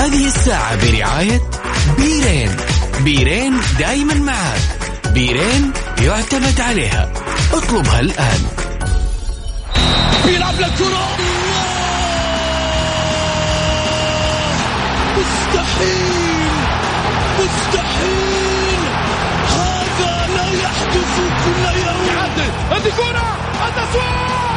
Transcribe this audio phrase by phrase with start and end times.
[0.00, 1.40] هذه الساعة برعاية
[1.96, 2.56] بيرين.
[3.00, 4.60] بيرين دايما معك
[5.14, 7.12] بيرين يعتمد عليها.
[7.52, 8.40] اطلبها الآن.
[10.26, 11.08] يلعب للكرة
[15.18, 16.50] مستحيل.
[17.38, 18.80] مستحيل.
[19.48, 22.08] هذا لا يحدث كل يوم.
[22.70, 23.36] هذه كرة.
[23.68, 24.49] التسويق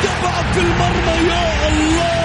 [0.00, 2.20] في المرمى يا الله.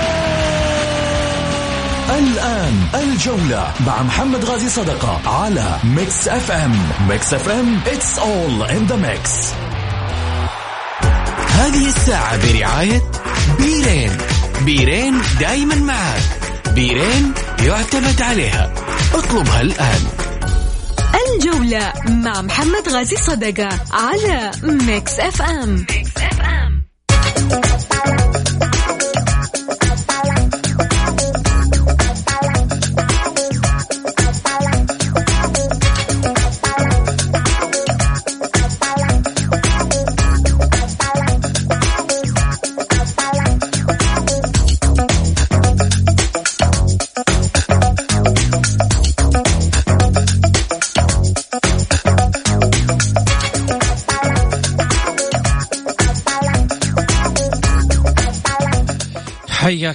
[2.20, 6.80] الآن الجولة مع محمد غازي صدقة على ميكس أف أم.
[7.10, 9.30] ميكس أف أم it's all in the mix.
[11.52, 13.02] هذه الساعة برعاية
[13.60, 14.18] بيرين.
[14.62, 16.22] بيرين دايما معك.
[16.74, 17.34] بيرين
[17.66, 18.74] يعتمد عليها.
[19.14, 20.02] اطلبها الآن.
[21.36, 26.22] الجولة مع محمد غازي صدقة على ميكس أف أم, ميكس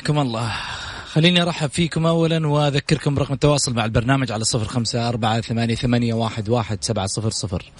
[0.00, 0.52] حياكم الله.
[1.12, 6.14] خليني أرحب فيكم اولا وأذكركم برقم التواصل مع البرنامج على صفر خمسة أربعة ثمانية, ثمانية
[6.14, 7.72] واحد, واحد سبعة صفر صفر.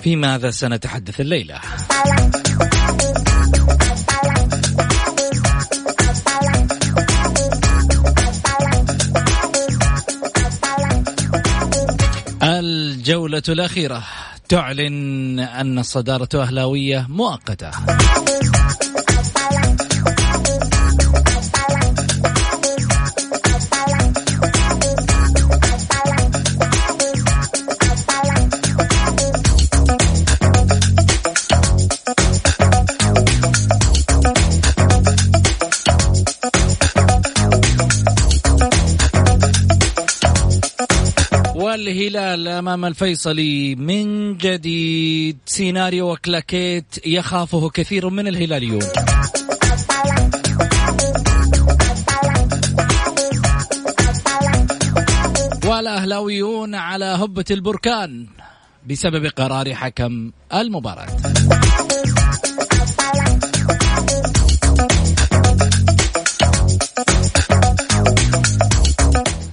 [0.00, 1.60] في ماذا سنتحدث الليلة؟
[13.04, 14.02] الجولة الأخيرة.
[14.48, 17.70] تعلن أن الصدارة أهلاوية مؤقتة.
[42.74, 45.38] امام الفيصلي من جديد.
[45.46, 48.82] سيناريو وكلاكيت يخافه كثير من الهلاليون
[55.66, 58.26] والأهلاويون على هبة البركان
[58.86, 61.06] بسبب قرار حكم المباراة.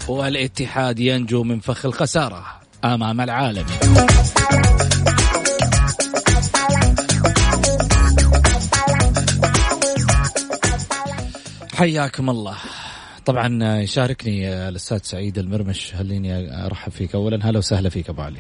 [0.08, 2.61] والاتحاد ينجو من فخ الخسارة.
[2.84, 3.66] أمام العالم.
[11.74, 12.58] حياكم الله.
[13.26, 17.16] طبعا يشاركني الأستاذ سعيد المرمش خليني أرحب فيك.
[17.16, 18.40] اولا هلا وسهلا فيك أبو علي.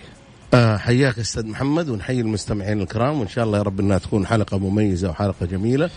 [0.53, 4.58] آه حياك أستاذ محمد ونحيي المستمعين الكرام وإن شاء الله يا رب إنها تكون حلقة
[4.58, 5.90] مميزة وحلقة جميلة.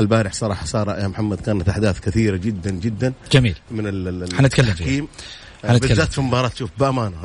[0.00, 3.12] البارح صراحة صار يا محمد كانت أحداث كثيرة جدا جدا.
[3.32, 3.56] جميل.
[3.70, 5.06] من ال حنتكلم فيها.
[5.64, 7.16] بالذات في مباراة شوف بأمانة.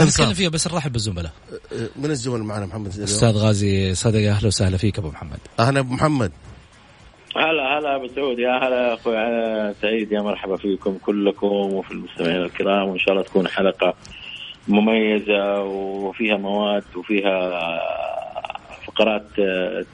[0.00, 1.32] نتكلم فيها بس نرحب بالزملاء.
[1.72, 5.38] أه، من الزملاء معنا محمد أستاذ غازي صدقه أهلا وسهلا فيك أبو محمد.
[5.60, 6.32] أهلا أبو محمد.
[7.36, 8.38] هلا هلا أبو سعود.
[8.38, 9.14] يا هلا أخوي
[9.82, 13.94] سعيد يا مرحبا فيكم كلكم وفي المستمعين الكرام وإن شاء الله تكون حلقة
[14.68, 17.50] مميزة وفيها مواد وفيها
[18.86, 19.26] فقرات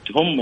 [0.07, 0.39] تهم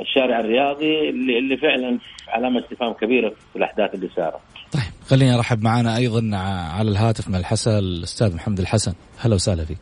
[0.00, 1.98] الشارع الرياضي اللي اللي فعلا
[2.28, 4.40] علامة استفهام كبيرة في الأحداث اللي صارت.
[4.72, 4.83] طيب
[5.14, 6.30] خليني أرحب معنا أيضا
[6.78, 9.78] على الهاتف من الحسن الأستاذ محمد الحسن هلا وسهلا فيك.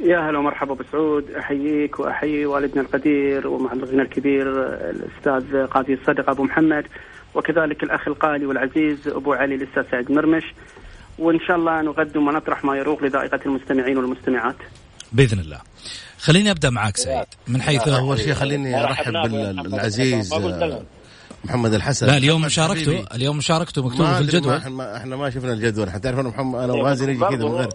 [0.00, 4.46] يا هلا ومرحبا أبو سعود أحييك وأحيي والدنا القدير ومعلقنا الكبير
[4.90, 6.84] الأستاذ قاضي الصدق أبو محمد
[7.34, 10.44] وكذلك الأخ القالي والعزيز أبو علي الأستاذ سعد مرمش
[11.18, 14.56] وإن شاء الله نقدم ونطرح ما يروق لذائقة المستمعين والمستمعات.
[15.12, 15.60] بإذن الله.
[16.18, 19.12] خليني أبدأ معك سعيد من حيث أول شيء خليني أرحب
[19.62, 20.34] بالعزيز
[21.44, 22.06] محمد الحسن.
[22.06, 24.68] لا اليوم مشاركته اليوم مشاركته مكتوب في الجدول.
[24.68, 25.90] ما إحنا ما شفنا الجدول.
[25.90, 27.68] حتعرف أنا محمد أنا وغازي نجي كذا من غير.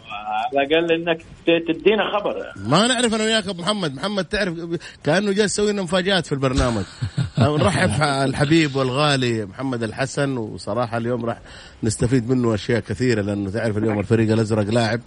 [0.53, 2.35] على الأقل إنك تدينا خبر.
[2.55, 3.95] ما نعرف أنا وياك أبو محمد.
[3.95, 4.53] محمد تعرف
[5.03, 6.83] كأنه جالس يسوي لنا مفاجآت في البرنامج.
[7.39, 11.39] نرحب الحبيب والغالي محمد الحسن وصراحة اليوم راح
[11.83, 15.01] نستفيد منه أشياء كثيرة لأنه تعرف اليوم الفريق الأزرق لاعب.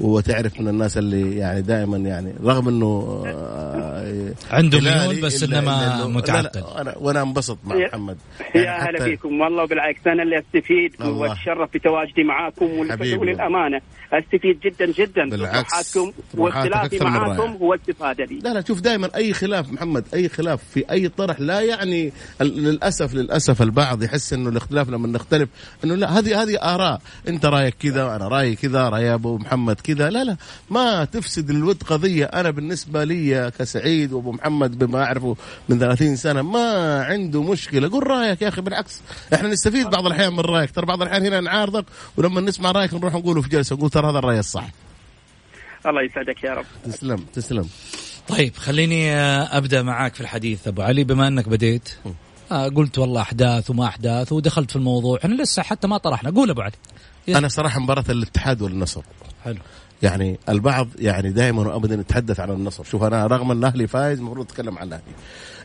[0.00, 6.20] وتعرف من الناس اللي يعني دائما يعني رغم إنه آه، عنده ميول بس إلا- إنما
[6.28, 8.16] لا أنا وأنا انبسط مع يا- محمد
[8.54, 10.92] يعني يا هلا حتى- فيكم والله بالعكس أنا اللي استفيد.
[11.06, 12.66] واتشرف بتواجدي معاكم.
[13.18, 13.80] وللامانه
[14.12, 15.58] أستفيد جدا جدا بالعكس.
[15.58, 17.50] بطروحاتكم واختلافي معاكم رائع.
[17.50, 21.40] هو استفاده لي لا لا شوف دائما أي خلاف محمد أي خلاف في أي طرح
[21.40, 25.48] لا يعني للأسف للأسف البعض يحس إنه الاختلاف لما نختلف
[25.84, 30.10] إنه لا هذه هذه آراء أنت رأيك كذا وأنا رأيي كذا رأي أبو محمد كذا.
[30.10, 30.36] لا لا
[30.70, 35.36] ما تفسد الود قضيه أنا بالنسبة لي كسعيد وأبو محمد بما أعرفه
[35.68, 37.90] من 30 سنة ما عنده مشكلة.
[37.90, 39.00] قول رأيك يا أخي بالعكس.
[39.34, 40.70] إحنا نستفيد بعض الأحيان من رأيك.
[40.70, 41.84] ترى بعض الأحيان هنا نعارضك
[42.16, 43.76] ولما نسمع رأيك نروح نقوله في جلسة.
[43.76, 44.68] نقول ترى هذا الرأي الصح.
[45.86, 46.64] الله يسعدك يا رب.
[46.84, 47.68] تسلم تسلم.
[48.28, 51.04] طيب خليني آه، أبدأ معاك في الحديث أبو علي.
[51.04, 51.88] بما أنك بديت
[52.52, 55.18] آه قلت والله أحداث وما أحداث ودخلت في الموضوع.
[55.18, 56.30] إحنا لسه حتى ما طرحنا.
[56.30, 56.72] قول أبو علي.
[57.28, 59.02] أنا صراحة مباراة الاتحاد والنصر.
[59.44, 59.58] حلو.
[60.02, 62.84] يعني البعض يعني دائما وابدا يتحدث عن النصر.
[62.84, 65.02] شوف أنا رغم إن الأهلي فايز المفروض أتكلم عن الأهلي.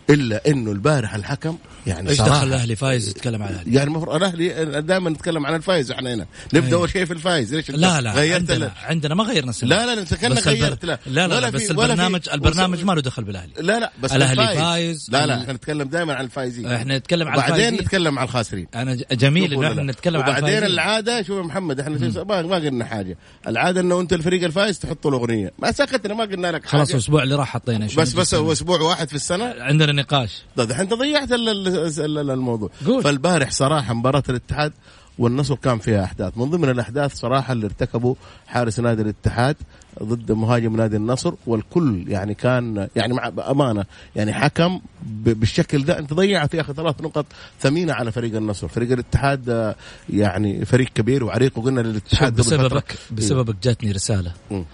[0.10, 1.58] إلا إنه البارح الحكم
[1.88, 3.74] يعني إيش دخل الأهلي؟ فايز يتكلم عن الأهلي.
[3.76, 6.26] يعني المفروض الأهلي دائما نتكلم عن الفايز إحنا هنا.
[6.54, 6.80] نبدأ أيوه.
[6.80, 7.56] أول شيء في الفايز.
[7.56, 10.48] ليش لا لا غيرت عندنا ال- عندنا ما غيرنا السنة لا لا انت كانك.
[10.48, 11.00] غيرت لا.
[11.06, 13.52] لا لا, ولا لا بس ولا في- البرنامج البرنامج ما له دخل بالأهلي.
[13.60, 14.60] لا لا بس الأهلي الفايز.
[14.60, 15.08] فايز.
[15.12, 18.68] لا لا إحنا نتكلم دائما عن الفايزين إحنا نتكلم عن بعدين الفايزين نتكلم عن الخاسرين.
[18.76, 19.92] أنا جميل شوفوا إن إحنا لا.
[19.92, 23.18] نتكلم عن وبعدين الفايزين العادة شوف محمد إحنا ما قلنا حاجة.
[23.48, 25.52] العادة إنه أنت الفريق الفايز تحطوا له أغنية.
[25.60, 26.96] ما سكتنا ما قلنا لك خلاص حاجة.
[26.98, 27.86] الأسبوع اللي راح حطينا.
[27.98, 30.44] بس بس أسبوع واحد في السنة؟ عندنا نقاش.
[30.56, 32.70] طيب الحين انت ضيعت ال- ال- ال- الموضوع.
[32.86, 33.04] قول.
[33.04, 34.74] فالبارح صراحة مباراة الاتحاد
[35.20, 36.38] والنصر كان فيها أحداث.
[36.38, 38.16] من ضمن الأحداث صراحة اللي ارتكبه
[38.48, 39.56] حارس نادي الاتحاد
[40.04, 43.86] ضد مهاجم نادي النصر والكل يعني كان يعني مع بأمانة
[44.16, 46.00] يعني حكم بالشكل ده.
[46.00, 47.26] انت ضيعت يا أخي ثلاث نقط
[47.60, 48.68] ثمينة على فريق النصر.
[48.68, 49.76] فريق الاتحاد آه،
[50.10, 54.32] يعني فريق كبير وعريق وقلنا للاتحاد بسببك بسببك جاتني رسالة.
[54.52, 54.66] مم.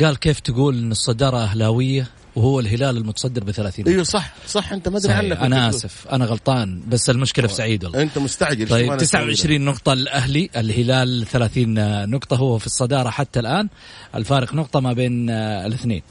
[0.00, 2.06] قال كيف تقول إن الصدارة أهلاوية؟
[2.36, 4.72] وهو الهلال المتصدر ب 30 أيوه صح صح.
[4.72, 5.12] أنت ما أدري.
[5.12, 6.08] عنك أنا آسف.
[6.08, 6.82] أنا غلطان.
[6.88, 8.02] بس المشكلة في سعيد والله.
[8.02, 8.68] أنت مستعجل.
[8.68, 12.36] طيب ما أنا 29 نقطة الأهلي الهلال 30 نقطة.
[12.36, 13.68] هو في الصدارة حتى الآن.
[14.14, 16.02] الفارق نقطة ما بين آه، الاثنين.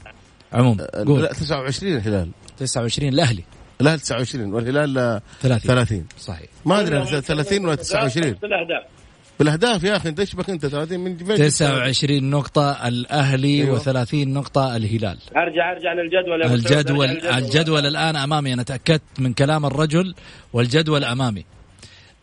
[0.52, 1.22] عموما قول.
[1.22, 2.30] لا 29 الهلال.
[2.58, 3.44] 29 الأهلي.
[3.80, 6.46] الهلال 29 والهلال آه، 30 30 صحيح.
[6.66, 8.99] ما أدري أنا 30 ولا 29 الاهداف
[9.40, 13.78] بالأهداف يا أخي أنت إيش بك أنت؟ 30 من فين 29 نقطة الأهلي أيوة.
[13.80, 15.18] و30 نقطة الهلال.
[15.36, 17.44] أرجع أرجع للجدول يا الجدول أرجع للجدول.
[17.44, 20.14] الجدول الآن أمامي أنا تأكدت من كلام الرجل
[20.52, 21.44] والجدول أمامي.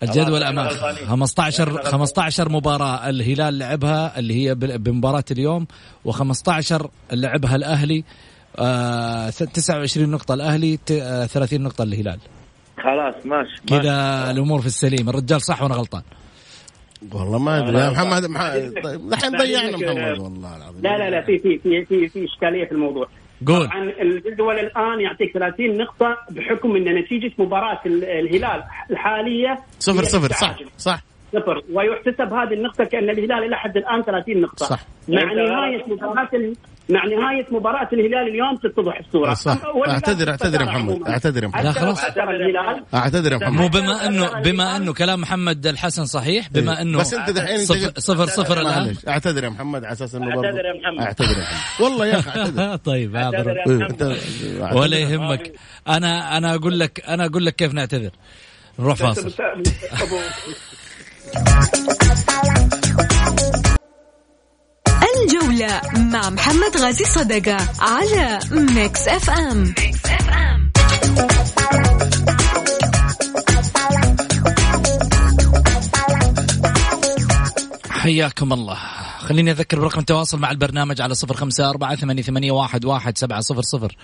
[0.03, 1.07] الجدول غلطانين.
[1.07, 1.91] 15 إحنا غلطانين.
[1.91, 5.67] 15 مباراة الهلال لعبها اللي هي بمباراة اليوم
[6.07, 8.03] و15 لعبها الأهلي.
[8.59, 12.19] آه 29 نقطة الأهلي ت- آه 30 نقطة الهلال.
[12.77, 13.61] خلاص ماشي.
[13.67, 15.09] كذا الأمور في السليم.
[15.09, 16.01] الرجال صح وأنا غلطان.
[17.13, 17.77] والله ما أدري.
[17.77, 18.21] يا لا، محمد
[18.83, 20.81] طيب الحين ضيعنا محمد والله العظيم.
[20.81, 23.07] لا لا لا في في في في, في إشكالية في الموضوع.
[23.47, 23.67] قول.
[23.67, 30.31] طبعا الجدول الآن يعطيك 30 نقطة بحكم إن نتيجة مباراة ال- الهلال الحالية صفر صفر
[30.31, 30.55] صح.
[30.77, 31.01] صح.
[31.33, 31.61] صفر.
[31.73, 34.65] ويحتسب هذه النقطة كأن الهلال إلى حد الآن 30 نقطة.
[34.65, 34.79] صح.
[35.07, 36.55] مع أنت نهاية مباراة ال-
[36.89, 39.33] مع نهاية مباراة الهلال اليوم تتضح الصورة.
[39.33, 39.65] صح.
[39.75, 40.91] والهلال أعتذر- أعتذر يا محمد.
[40.91, 41.09] عموماً.
[41.09, 41.65] أعتذر يا محمد.
[41.65, 42.03] لا، خلاص.
[42.93, 43.71] أعتذر يا مو محمد.
[43.71, 48.25] بما انه بما أنه كلام محمد الحسن صحيح بما أنه بس أنت دحين صفر صفر,
[48.25, 48.95] صفر الآن.
[49.07, 51.01] أعتذر يا محمد على أساس إنه أعتذر يا محمد.
[51.05, 51.81] أعتذر يا محمد.
[51.81, 52.75] والله يا أخي أعتذر.
[52.91, 54.17] طيب إيه، أعتذر.
[54.77, 55.51] ولا يهمك.
[55.87, 58.11] أنا أنا أقول لك أنا أقول لك كيف نعتذر.
[58.79, 59.31] نروح فاصل.
[65.17, 69.73] الجولة مع محمد غازي صدقة على ميكس اف ام
[77.89, 78.77] حياكم الله.
[79.19, 83.61] خليني أذكر برقم التواصل مع البرنامج على صفر خمسة أربعة ثمانية, واحد, واحد سبعة صفر
[83.61, 83.95] صفر.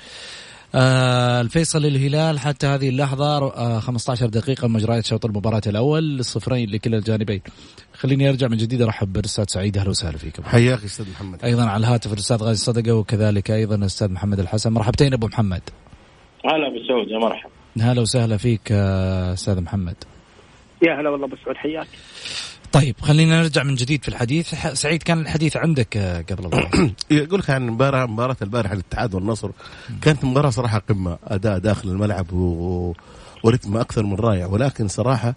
[0.76, 6.98] الفيصل الهلال حتى هذه اللحظة آه 15 دقيقة من مجريات شوط المباراة الأول الصفرين لكلا
[6.98, 7.42] الجانبين.
[7.94, 11.44] خليني أرجع من جديد أرحب بالأستاذ سعيد أهلا وسهلا فيكم حياك يا أستاذ محمد.
[11.46, 14.74] أيضا على الهاتف الأستاذ غازي صدقة وكذلك أيضا الأستاذ محمد الحسن.
[14.74, 15.62] مرحبتين أبو محمد.
[16.46, 17.52] هلا أبو سعود يا مرحبا.
[17.82, 19.96] هلا وسهلا فيك آه، أستاذ محمد.
[20.88, 21.88] يا هلا والله أبو سعود حياك.
[22.74, 24.56] طيب خلينا نرجع من جديد في الحديث.
[24.74, 26.68] سعيد كان الحديث عندك آه، قبل
[27.12, 29.50] يقول لك عن مباراة مباراة البارح الاتحاد والنصر.
[30.02, 31.18] كانت مباراة صراحة قمة.
[31.24, 32.94] أداء داخل الملعب و...
[33.44, 34.46] ورتم أكثر من رائع.
[34.46, 35.36] ولكن صراحة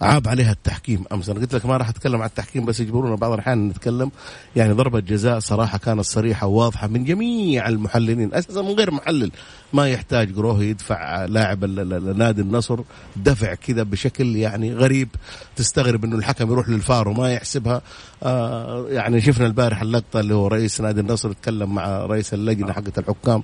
[0.00, 1.28] عاب عليها التحكيم أمس.
[1.28, 4.10] أنا قلت لك ما راح أتكلم عن التحكيم بس يجبرونا بعض الأحيان نتكلم.
[4.56, 8.34] يعني ضربة جزاء صراحة كانت صريحة وواضحة من جميع المحللين.
[8.34, 9.30] أساسا من غير محلل.
[9.72, 12.80] ما يحتاج قروه يدفع لاعب نادي النصر.
[13.16, 15.08] دفع كذا بشكل يعني غريب.
[15.56, 17.82] تستغرب إنه الحكم يروح للفار وما يحسبها.
[18.22, 22.98] آه يعني شفنا البارح اللقطة اللي هو رئيس نادي النصر يتكلم مع رئيس اللجنة حقت
[22.98, 23.42] الحكام.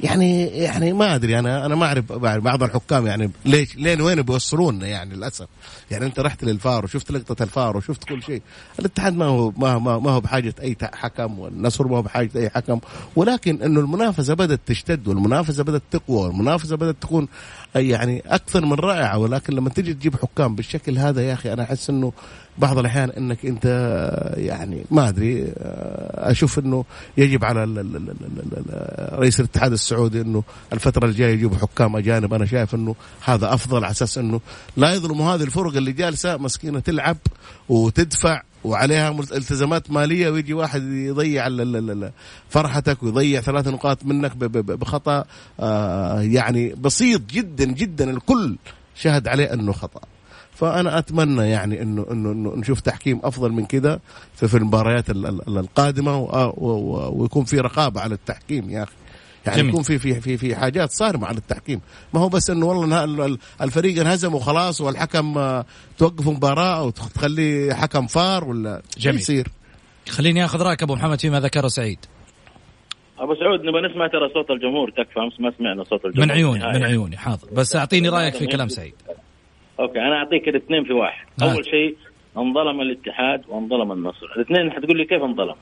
[0.00, 1.38] يعني يعني ما أدري.
[1.38, 5.46] أنا أنا ما أعرف بعض الحكام يعني ليش لين وين بيوصلونا يعني للأسف.
[5.90, 8.42] يعني أنت رحت للفار وشفت لقطة الفار وشفت كل شيء.
[8.78, 12.50] الاتحاد ما هو ما ما, ما هو بحاجة أي حكم والنصر ما هو بحاجة أي
[12.50, 12.80] حكم.
[13.16, 17.28] ولكن إنه المنافسة بدأت تشتد والمنافسة بدأت تقوى والمنافسة بدأت تكون
[17.74, 19.18] يعني أكثر من رائعة.
[19.18, 22.12] ولكن لما تجي تجيب حكام بالشكل هذا يا أخي أنا أحس إنه
[22.58, 23.64] بعض الأحيان إنك أنت
[24.36, 26.84] يعني ما أدري آه، أشوف إنه
[27.16, 27.64] يجب على
[29.12, 32.34] رئيس الاتحاد السعودي إنه الفترة الجاية يجيبوا حكام أجانب.
[32.34, 32.94] أنا شايف إنه
[33.24, 34.40] هذا أفضل على أساس إنه
[34.76, 37.16] لا يظلموا هذه الفرق اللي جالسة مسكينة تلعب
[37.68, 41.48] وتدفع وعليها التزامات مالية ويجي واحد يضيع
[42.48, 45.24] فرحتك ويضيع ثلاث نقاط منك بخطأ
[45.60, 48.56] آه، يعني بسيط جدا جدا الكل
[48.94, 50.00] شهد عليه إنه خطأ.
[50.56, 54.00] فأنا أتمنى يعني انه انه, إنه نشوف تحكيم أفضل من كذا
[54.34, 58.92] في, في المباريات ال- ال- القادمة و- ويكون في رقابة على التحكيم يا أخي.
[59.46, 59.70] يعني جميل.
[59.70, 61.80] يكون في في في في حاجات صارمة على التحكيم.
[62.14, 65.64] ما هو بس إنه والله ال- ال- الفريق انهزم وخلاص والحكم آه،
[65.98, 69.20] توقف مباراة أو تخليه حكم فار ولا جميل.
[69.20, 69.48] يصير؟
[70.08, 71.98] خليني آخذ رأيك أبو محمد فيما ذكره سعيد.
[73.18, 74.90] أبو سعود نبغى نسمع ترى صوت الجمهور.
[74.90, 76.26] تكفى أمس ما سمعنا صوت الجمهور.
[76.26, 76.78] من عيوني.
[76.78, 77.48] من عيوني حاضر.
[77.52, 78.94] بس أعطيني رأيك في كلام سعيد.
[79.80, 81.26] أوكي أنا أعطيك كده اثنين في واحد.
[81.42, 81.52] هات.
[81.52, 81.96] أول شيء
[82.36, 84.26] انظلم الاتحاد وانظلم النصر.
[84.36, 85.54] الاثنين حتقول لي كيف انظلم؟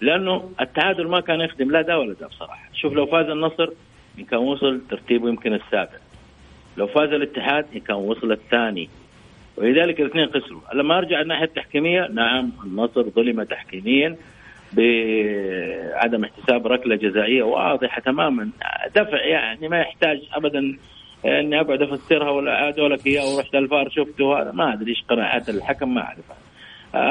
[0.00, 2.68] لأنه التعادل ما كان يخدم لا ده ولا ده بصراحة.
[2.74, 3.68] شوف لو فاز النصر
[4.30, 5.98] كان وصل ترتيبه يمكن السابع.
[6.76, 8.88] لو فاز الاتحاد كان وصل الثاني.
[9.56, 10.60] ولذلك الاثنين خسروا.
[10.74, 14.16] لما أرجع الناحية التحكيمية نعم النصر ظلم تحكيميا
[14.72, 18.50] بعدم احتساب ركلة جزائية واضحة تماما.
[18.96, 20.78] دفع يعني ما يحتاج ابدا
[21.26, 24.52] إني اقعد افسرها ولا لك اياه ورحت الفار شفته.
[24.52, 26.36] ما أدري إيش قناعات الحكم ما اعرفها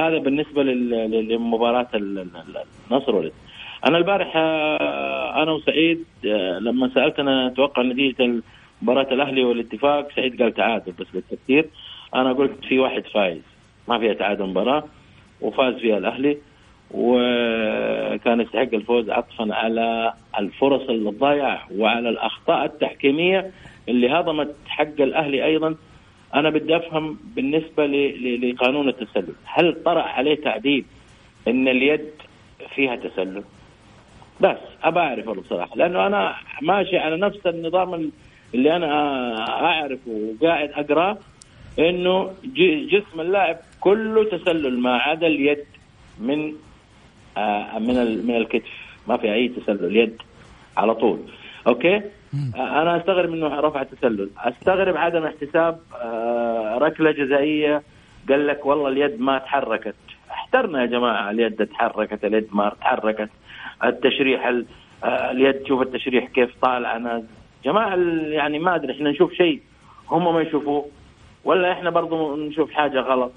[0.07, 3.41] هذا بالنسبة لمباراة ال- ال- النصر والاتحاد
[3.87, 8.41] أنا البارح آه، أنا وسعيد آه، لما سالتنا أتوقع نتيجة
[8.81, 11.65] مباراة الأهلي والاتفاق سعيد قال تعادل بس للتفكير
[12.15, 13.41] أنا قلت في واحد فايز.
[13.87, 14.83] ما فيها تعادل مباراة
[15.41, 16.37] وفاز فيها الأهلي.
[16.91, 23.51] وكان يستحق الفوز عطفا على الفرص الضائعه وعلى الأخطاء التحكيمية
[23.89, 25.75] اللي هضمت حق الأهلي أيضا
[26.35, 29.33] أنا بدي أفهم بالنسبة لقانون التسلل.
[29.45, 30.85] هل طرأ عليه تعديل
[31.47, 32.09] إن اليد
[32.75, 33.43] فيها تسلل؟
[34.41, 35.75] بس أبى أعرف والله بصراحة.
[35.75, 38.11] لأنه أنا ماشي على نفس النظام
[38.53, 38.87] اللي أنا
[39.49, 41.17] أعرفه وقاعد اقراه
[41.79, 42.33] إنه
[42.91, 45.65] جسم اللاعب كله تسلل ما عدا اليد
[46.19, 46.53] من
[47.37, 48.71] آه من من الكتف.
[49.07, 50.21] ما في أي تسلل اليد
[50.77, 51.19] على طول.
[51.67, 52.01] أوكي؟
[52.55, 57.81] أنا أستغرب انه رفع تسلل أستغرب عدم احتساب آه ركلة جزائية.
[58.29, 59.95] قال لك والله اليد ما تحركت.
[60.31, 63.29] احترنا يا جماعة اليد تحركت اليد ما تحركت.
[63.83, 64.65] التشريح ال-
[65.03, 66.95] آه، اليد شوف التشريح كيف طالع.
[66.95, 67.23] أنا
[67.65, 67.95] جماعة
[68.29, 69.61] يعني ما أدري إحنا نشوف شيء
[70.11, 70.85] هم ما يشوفوه
[71.43, 73.31] ولا إحنا برضو نشوف حاجة غلط؟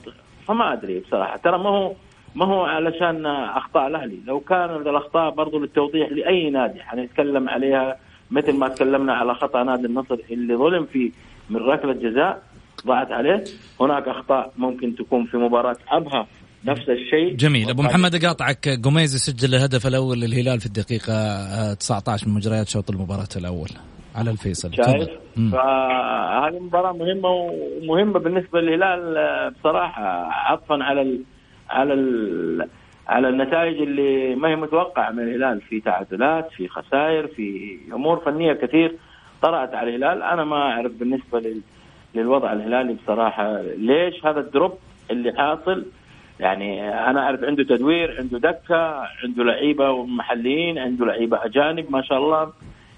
[0.47, 1.37] فما أدري بصراحة.
[1.37, 1.93] ترى ما هو
[2.35, 4.19] ما هو علشان أخطاء الأهلي.
[4.27, 7.97] لو كان الأخطاء برضو للتوضيح لأي نادي حنتكلم عليها
[8.31, 11.11] مثل ما تكلمنا على خطأ نادي النصر اللي ظلم فيه
[11.51, 12.43] من ركلة جزاء
[12.87, 13.45] ضاعت عليه.
[13.81, 16.27] هناك أخطاء ممكن تكون في مباراة ابها
[16.65, 17.37] نفس الشيء.
[17.37, 17.71] جميل.
[17.71, 18.69] أبو محمد أقاطعك.
[18.69, 23.69] جوميز يسجل الهدف الأول للهلال في الدقيقة آه، 19 من مجريات شوط المباراة الأول
[24.15, 24.75] على الفيصل.
[24.75, 25.09] شايف.
[25.37, 31.23] فهذه مباراة مهمة ومهمة بالنسبة للهلال آه، بصراحة عطفا على ال
[31.71, 32.69] على ال
[33.09, 35.61] على النتائج اللي ما هي متوقعة من الهلال.
[35.61, 38.97] في تعادلات في خسائر في أمور فنية كثير
[39.43, 40.23] طرأت على الهلال.
[40.23, 41.61] أنا ما أعرف بالنسبة لل
[42.15, 44.79] للوضع الهلالي بصراحة ليش هذا الدروب
[45.11, 45.87] اللي حاصل.
[46.41, 52.19] يعني أنا أعرف عنده تدوير عنده دكة عنده لعيبة محليين عنده لعيبة أجانب ما شاء
[52.19, 52.53] الله.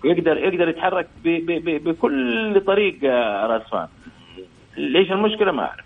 [0.04, 3.04] يقدر يقدر يتحرك ب ب ب بكل طريق
[3.44, 3.88] راسفان
[4.76, 5.84] ليش المشكلة؟ ما أعرف.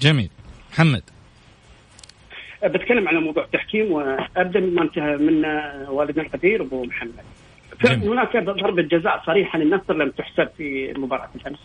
[0.00, 0.30] جميل.
[0.72, 1.02] محمد.
[2.64, 5.44] بتكلم على موضوع التحكيم وأبدأ مما انتهى من
[5.88, 7.14] والدنا القدير أبو محمد.
[7.84, 11.58] هناك ضربة جزاء صريحة للنصر لم تحسب في مباراة الأمس.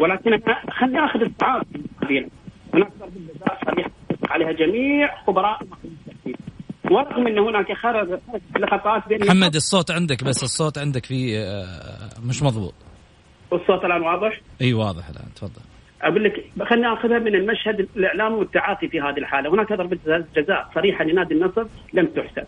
[0.00, 1.66] ولكن أنا- خليني اخذ التعارض
[2.02, 2.28] قليلا.
[2.74, 3.90] هناك ضربة جزاء صريحة
[4.30, 5.58] عليها جميع خبراء.
[6.90, 8.08] ورغم أن هناك خرج
[8.60, 12.74] لقطات بين محمد الصوت عندك بس الصوت عندك فيه آه، مش مضبوط
[13.52, 15.60] الصوت الآن واضح؟ إي واضح الآن تفضل
[16.04, 19.98] أقول لك خلينا ناخذها من المشهد الإعلامي والتعاطي في هذه الحالة، هناك ضربه
[20.36, 22.46] جزاء صريحة لنادي النصر لم تحسب.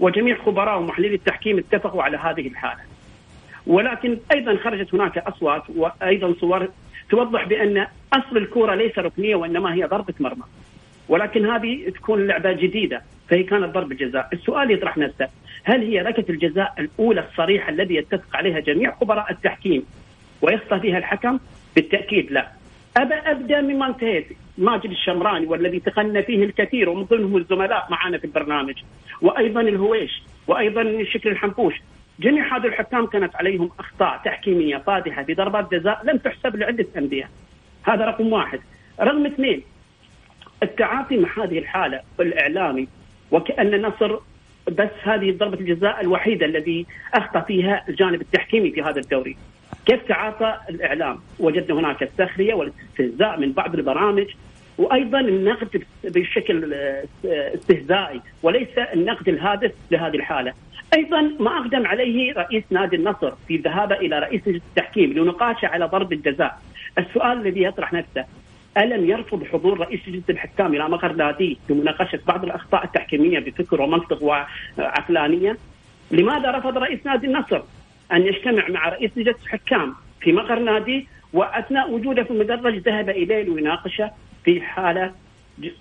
[0.00, 2.80] وجميع خبراء ومحللي التحكيم اتفقوا على هذه الحالة.
[3.66, 6.68] ولكن أيضا خرجت هناك أصوات وأيضا صور
[7.10, 10.44] توضح بأن أصل الكره ليس ركنية وإنما هي ضربة مرمى.
[11.08, 15.28] ولكن هذه تكون لعبة جديدة فهي كانت ضربة جزاء، السؤال يطرح نفسه
[15.64, 19.82] هل هي ركله الجزاء الأولى الصريحة الذي يتفق عليها جميع خبراء التحكيم
[20.42, 21.38] ويخطى فيها الحكم؟
[21.76, 22.59] بالتأكيد لا.
[22.96, 24.26] أبى أبدأ مما انتهيت
[24.58, 28.74] ماجد الشمراني والذي تقنى فيه الكثير ومن ضمنهم الزملاء معنا في البرنامج.
[29.22, 31.74] وأيضا الهويش وأيضا شكل الحنفوش.
[32.20, 37.30] جميع هذه الحكام كانت عليهم أخطاء تحكيمية فادحة في ضربات جزاء لم تحسب لعدة أندية.
[37.82, 38.60] هذا رقم واحد.
[39.00, 39.62] رقم اثنين
[40.62, 42.88] التعاطي مع هذه الحالة الإعلامي.
[43.30, 44.18] وكأن النصر
[44.68, 49.36] بس هذه ضربة الجزاء الوحيدة الذي أخطأ فيها الجانب التحكيمي في هذا الدوري.
[49.86, 54.26] كيف تعاطى الإعلام؟ وجدنا هناك السخريه والاستهزاء من بعض البرامج
[54.78, 56.74] وأيضا النقد بشكل
[57.24, 60.52] استهزائي وليس النقد الهادف لهذه الحالة.
[60.96, 66.12] أيضا ما أقدم عليه رئيس نادي النصر في ذهابه إلى رئيس التحكيم لنقاشه على ضرب
[66.12, 66.58] الجزاء.
[66.98, 68.24] السؤال الذي يطرح نفسه
[68.78, 74.22] ألم يرفض حضور رئيس لجنه الحكام إلى مقر ناديه لمناقشة بعض الأخطاء التحكيمية بفكر ومنطق
[74.78, 75.56] وعقلانية؟
[76.10, 77.62] لماذا رفض رئيس نادي النصر
[78.12, 83.42] أن يجتمع مع رئيس لجنه الحكام في مقر نادي وأثناء وجوده في المدرج ذهب إليه
[83.42, 84.10] ليناقشه
[84.44, 85.12] في حالة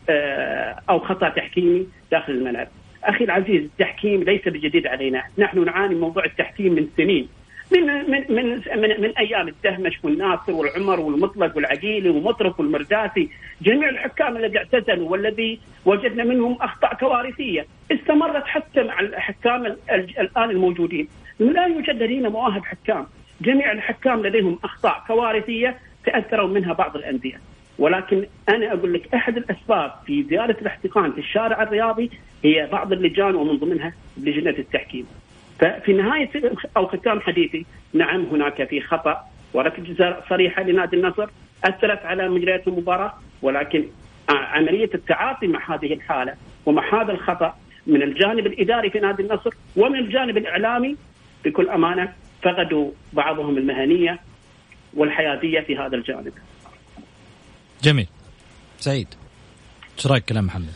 [0.10, 2.68] آه، أو خطأ تحكيمي داخل الملعب.
[3.04, 7.28] أخي العزيز التحكيم ليس بجديد علينا، نحن نعاني من موضوع التحكيم من سنين.
[7.72, 13.30] من من من من, من أيام الدهمش والناصر والعمر والمطلق والعقيلي ومطرف والمرداسي،
[13.62, 19.66] جميع الحكام الذي اعتزلوا والذي وجدنا منهم أخطاء كوارثية، استمرت حتى مع الحكام
[20.20, 21.08] الآن الموجودين،
[21.40, 23.08] لا يوجد لدينا مواهب حكام
[23.42, 27.40] جميع الحكام لديهم أخطاء كوارثية تأثروا منها بعض الأندية
[27.80, 32.12] ولكن أنا أقول لك أحد الأسباب في زيادة الاحتقان في الشارع الرياضي
[32.44, 35.06] هي بعض اللجان ومن ضمنها لجنة التحكيم.
[35.60, 36.30] ففي نهاية
[36.78, 41.30] أو ختام حديثي نعم هناك في خطأ وركله جزاء صريحة لنادي النصر
[41.64, 43.86] أثرت على مجريات المباراة ولكن
[44.30, 46.34] عملية التعاطي مع هذه الحالة
[46.66, 47.56] ومع هذا الخطأ
[47.88, 50.96] من الجانب الإداري في نادي النصر ومن الجانب الإعلامي
[51.46, 54.20] بكل أمانة فقدوا بعضهم المهنية
[54.94, 56.34] والحياتيه في هذا الجانب.
[57.84, 58.08] جميل.
[58.80, 59.08] سعيد.
[59.98, 60.74] إيش رأيك كلام محمد؟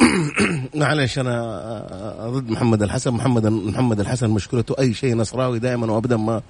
[0.74, 6.42] معلش أنا ضد محمد الحسن محمد محمد الحسن مشكلته أي شيء نصراوي دائما وابدا ما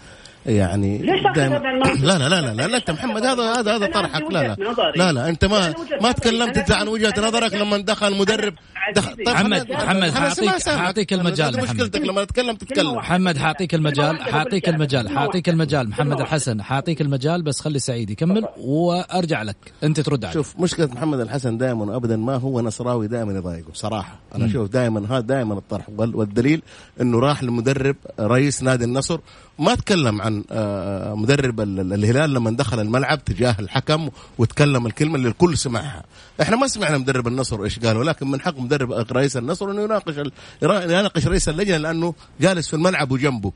[0.47, 1.59] يعني ليش دائما
[2.01, 4.23] لا لا لا لا لا, لا انت محمد هذا هذا هذا طرحك.
[4.31, 4.57] لا لا.
[4.97, 8.55] لا لا انت ما ما تكلمت انت عن وجهة نظرك لما دخل مدرب.
[8.97, 15.09] طيب محمد محمد حاعطيك حاعطيك المجال مشكلتك لما تتكلم تتكلم محمد حاعطيك المجال حاعطيك المجال
[15.09, 15.89] حاعطيك المجال.
[15.89, 19.57] محمد الحسن حاعطيك المجال بس خلي سعيد يكمل وأرجع لك.
[19.83, 24.19] أنت ترد عليه شوف مشكلة محمد الحسن دائما ابدا ما هو نصراوي دائما يضايقه صراحة.
[24.35, 25.89] أنا أشوف دائما هذا دائما الطرح.
[25.99, 26.63] والدليل
[27.01, 29.19] إنه راح لمدرب رئيس نادي النصر.
[29.59, 35.59] ما تكلم عن آه، مدرب الهلال لما دخل الملعب تجاه الحكم وتكلم الكلمة اللي الكل
[35.59, 36.05] سمعها.
[36.43, 40.15] إحنا ما سمعنا مدرب النصر إيش قال ولكن من حق مدرب رئيس النصر إنه يناقش
[40.63, 43.53] يناقش رئيس اللجنة لأنه جالس في الملعب وجنبه.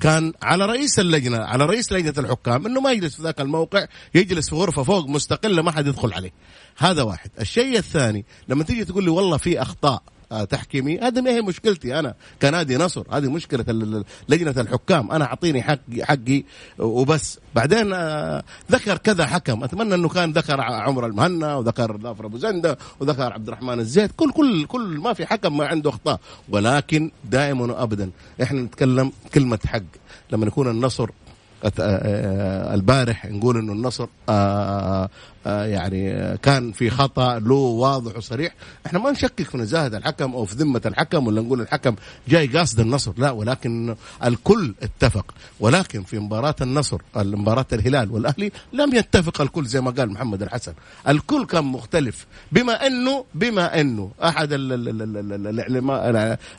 [0.00, 4.50] كان على رئيس اللجنة على رئيس لجنة الحكام إنه ما يجلس في ذاك الموقع يجلس
[4.50, 6.32] في غرفة فوق مستقله ما حد يدخل عليه.
[6.78, 7.30] هذا واحد.
[7.40, 11.98] الشيء الثاني لما تيجي تقول لي والله في أخطاء آه، تحكيمي هذا ما هي مشكلتي
[11.98, 13.64] أنا كنادي نصر هذه مشكلة
[14.28, 15.10] لجنة الحكام.
[15.10, 16.44] أنا أعطيني حقي حقي
[16.78, 17.38] وبس.
[17.54, 19.64] بعدين آه، ذكر كذا حكم.
[19.64, 24.10] أتمنى إنه كان ذكر عمر المهنا وذكر ظافر أبو زندة وذكر عبد الرحمن الزيت.
[24.16, 26.20] كل كل كل ما في حكم ما عنده أخطاء.
[26.48, 28.10] ولكن دائما وابدا
[28.42, 29.82] إحنا نتكلم كلمة حق.
[30.32, 31.10] لما يكون النصر
[32.74, 35.08] البارح نقول إنه النصر آه،
[35.46, 38.54] يعني كان في خطأ له واضح وصريح.
[38.86, 41.94] إحنا ما نشكك في نزاهة الحكم أو في ذمة الحكم ولا نقول الحكم
[42.28, 45.34] جاي قاصد النصر لا ولكن الكل اتفق.
[45.60, 50.72] ولكن في مباراة النصر مباراة الهلال والأهلي لم يتفق الكل زي ما قال محمد الحسن.
[51.08, 52.26] الكل كان مختلف.
[52.52, 54.48] بما إنه بما إنه أحد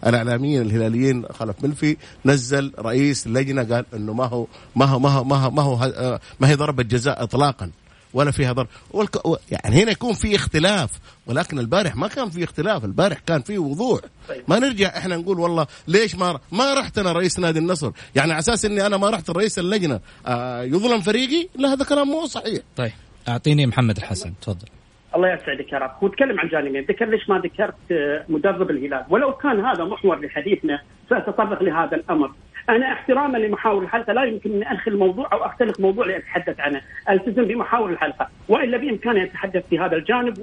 [0.04, 5.24] الإعلاميين الهلاليين خلف ملفي نزل رئيس لجنة قال إنه ما هو ما هو ما هو
[5.24, 7.72] ما هو ما, هو ما هي ضربة جزاء اطلاقا.
[8.14, 9.16] ولا فيها ضرر والك...
[9.52, 10.90] يعني هنا يكون في اختلاف
[11.28, 14.02] ولكن البارح ما كان في اختلاف البارح كان في وضوح.
[14.30, 14.44] طيب.
[14.48, 18.40] ما نرجع إحنا نقول والله ليش ما ما رحت أنا رئيس نادي النصر؟ يعني على
[18.40, 20.00] أساس إني أنا ما رحت رئيس اللجنة.
[20.28, 22.60] آه يظلم فريقي؟ لا هذا كلام مو صحيح.
[22.78, 22.92] طيب
[23.28, 24.68] أعطيني محمد الحسن تفضل.
[25.16, 25.92] الله يسعدك يا رب.
[26.04, 26.84] هو تكلم عن جانبين.
[26.84, 29.06] ذكر ليش ما ذكرت آه، مدرب الهلال.
[29.10, 32.32] ولو كان هذا محور لحديثنا سأتطرق لهذا الأمر.
[32.72, 37.46] أنا احتراما لمحاور الحلقة لا يمكن أن أنخل موضوع أو أختلق موضوع لأتحدث عنه، التزم
[37.46, 40.40] بمحاور الحلقة، وإلا بإمكاني أن أتحدث في هذا الجانب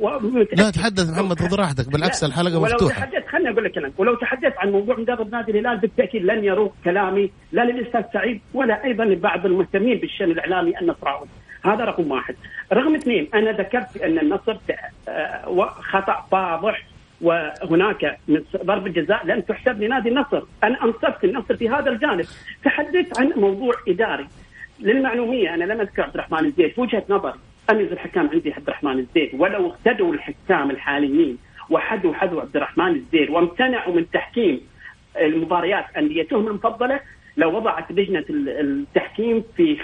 [0.52, 3.00] لا تحدث محمد خذ راحتك بالعكس الحلقة ولو مفتوحة.
[3.00, 3.92] تحدث خليني أقول لك كلام.
[3.98, 8.84] ولو تحدث عن موضوع مدرب نادي الهلال بالتأكيد لن يروق كلامي لا للأستاذ سعيد ولا
[8.84, 11.26] أيضا لبعض المهتمين بالشأن الإعلامي النصراوي.
[11.64, 12.34] هذا رقم واحد.
[12.72, 14.56] رقم اثنين أنا ذكرت أن النصر
[15.08, 16.86] آه، خطا واضح
[17.20, 18.18] وهناك
[18.56, 20.42] ضربة جزاء لم تحسب لنادي النصر.
[20.64, 22.24] أنا أنصفت النصر في هذا الجانب.
[22.64, 24.26] تحدثت عن موضوع إداري.
[24.80, 26.74] للمعلومية أنا لم أذكر عبد الرحمن الزيت.
[26.74, 27.38] في وجهة نظري
[27.70, 29.34] أميز الحكام عندي عبد الرحمن الزيت.
[29.34, 31.38] ولو اقتدوا الحكام الحاليين
[31.70, 34.60] وحدوا حذو عبد الرحمن الزيت وامتنعوا من تحكيم
[35.20, 37.00] المباريات أنديتهم المفضلة
[37.36, 39.76] لو وضعت لجنة التحكيم في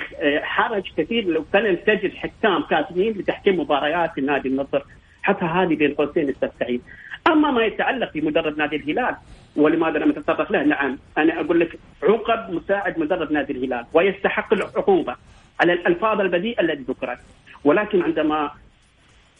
[0.42, 1.24] حرج كثير.
[1.24, 4.82] لو فلن تجد حكام كافيين لتحكيم مباريات النادي النصر.
[5.22, 6.82] حتى هذه بين قوسين أستاذ سعيد
[7.26, 9.16] أما ما يتعلق بمدرب نادي الهلال
[9.56, 10.98] ولماذا لم نتطرق له؟ نعم.
[11.18, 15.16] أنا أقول لك عقب مساعد مدرب نادي الهلال ويستحق العقوبة
[15.60, 17.18] على الألفاظ البذيئة التي ذكرت.
[17.64, 18.50] ولكن عندما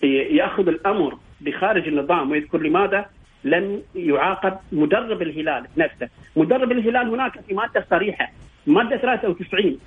[0.02, 3.06] يأخذ الأمر بخارج النظام ويذكر لماذا؟
[3.44, 8.30] لم يعاقب مدرب الهلال نفسه، مدرب الهلال هناك في مادة صريحة
[8.66, 9.78] مادة 93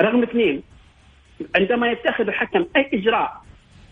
[0.00, 0.62] رقم اثنين.
[1.56, 3.42] عندما يتخذ الحكم أي إجراء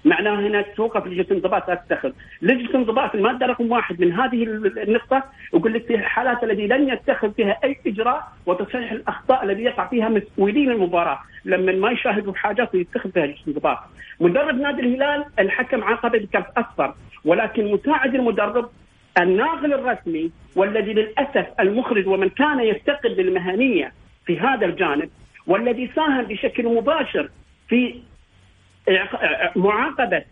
[0.05, 5.23] معناه هنا توقف لجنة الانضباط لا تتخذ، لجنة الانضباط الماده رقم واحد من هذه النقطة
[5.55, 10.09] يقول لك في الحالات التي لن يتخذ فيها أي إجراء وتصحيح الأخطاء الذي يقع فيها
[10.09, 13.79] مسؤولين المباراة لما ما يشاهدوا حاجات ويتخذ فيها لجنة الانضباط.
[14.21, 18.71] مدرب نادي الهلال الحكم عاقبه بكرت أصفر ولكن مساعد المدرب
[19.19, 23.93] الناقل الرسمي والذي للأسف المخرج ومن كان يفتقد للمهنيه
[24.27, 25.11] في هذا الجانب
[25.47, 27.29] والذي ساهم بشكل مباشر
[27.69, 27.95] في
[29.57, 30.23] معاقبة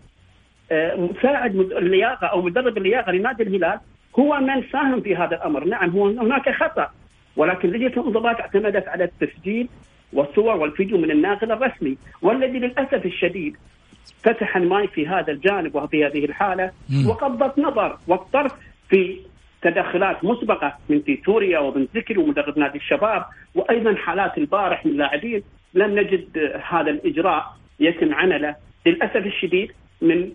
[0.73, 3.81] آه، مساعد اللياقه أو مدرب اللياقه لنادي الهلال
[4.19, 6.90] هو من ساهم في هذا الأمر، نعم هو هناك خطأ
[7.37, 9.69] ولكن لجنه الانضباط اعتمدت على التسجيل
[10.12, 13.57] والصور والفيديو من الناقل الرسمي والذي للأسف الشديد
[14.23, 16.71] فتح الماي في هذا الجانب وفي هذه الحالة
[17.07, 18.53] وقضت نظر والطرف
[18.88, 19.21] في
[19.62, 25.42] تدخلات مسبقة من تيتوريا وبن ذكري ومدرب نادي الشباب وأيضا حالات البارح من لاعبين
[25.75, 27.57] لم نجد هذا الإجراء.
[27.81, 30.33] يتم عمله للأسف الشديد من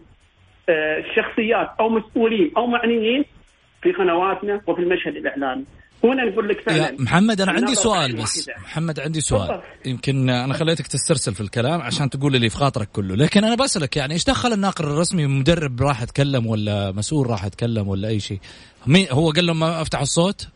[0.69, 3.25] آه، شخصيات أو مسؤولين أو معنيين
[3.81, 5.65] في قنواتنا وفي المشهد الإعلامي.
[6.03, 6.95] هنا نقول لك فعلا.
[6.99, 8.49] محمد أنا عندي سؤال بس.
[8.63, 9.61] محمد عندي سؤال.
[9.85, 13.15] يمكن أنا خليتك تسترسل في الكلام عشان تقول اللي في خاطرك كله.
[13.15, 17.87] لكن أنا بسألك يعني إيش دخل الناقل الرسمي؟ مدرب راح يتكلم ولا مسؤول راح يتكلم
[17.87, 18.39] ولا أي شيء؟
[18.87, 20.47] مين هو قال لهم ما أفتح الصوت؟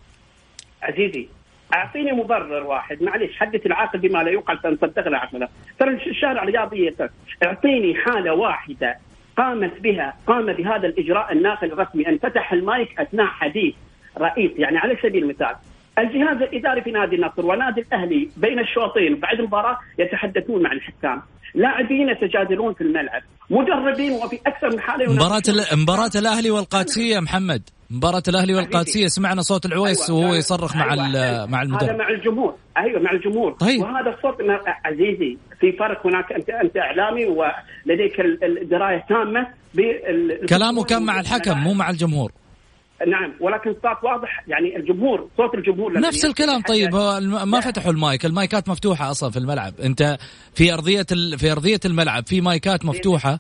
[0.82, 1.28] عزيزي
[1.74, 3.04] أعطيني مبرر واحد.
[3.04, 5.48] معلش حدث العاقل بما لا يوقع فنصدق له عقله.
[5.80, 6.96] ترى الشارع رياضيه
[7.44, 8.98] أعطيني حالة واحدة
[9.38, 12.08] قامت بها قام بهذا الإجراء الناقل الرسمي.
[12.08, 13.76] أن فتح المايك أثناء حديث
[14.18, 15.56] رئيس يعني على سبيل المثال.
[16.00, 21.22] الجهاز الإداري في نادي النصر ونادي الأهلي بين الشوطين بعد المباراة يتحدثون مع الحكام
[21.56, 25.42] لاعبين يتجادلون في الملعب مدربين وفي أكثر من حالة مباراة
[25.74, 30.22] مباراة الأهلي والقادسية محمد مباراة الأهلي والقادسية سمعنا صوت العويس أيوة.
[30.22, 30.96] وهو يصرخ أيوة.
[30.96, 31.46] مع أيوة.
[31.46, 33.82] مع المدرب هذا مع الجمهور أيوه مع الجمهور طيب.
[33.82, 34.36] وهذا الصوت
[34.86, 39.48] عزيزي في فرق هناك انت أنت إعلامي ولديك الدراية تامة
[40.50, 42.32] كلامه كان مع الحكم مو مع الجمهور
[43.08, 46.96] نعم ولكن صوت واضح يعني الجمهور صوت الجمهور نفس الكلام طيب
[47.46, 49.74] ما فتحوا المايك؟ المايكات مفتوحة أصلا في الملعب.
[49.84, 50.18] أنت
[50.56, 51.06] في أرضية
[51.38, 53.40] في أرضية الملعب في مايكات مفتوحة